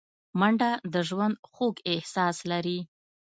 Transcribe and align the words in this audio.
منډه 0.39 0.71
د 0.93 0.95
ژوند 1.09 1.35
خوږ 1.51 1.75
احساس 1.91 2.37
لري 2.51 2.79